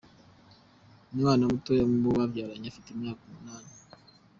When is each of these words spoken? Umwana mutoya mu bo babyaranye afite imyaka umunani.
Umwana 1.13 1.43
mutoya 1.51 1.83
mu 1.91 1.97
bo 2.03 2.11
babyaranye 2.19 2.67
afite 2.69 2.87
imyaka 2.91 3.21
umunani. 3.25 3.71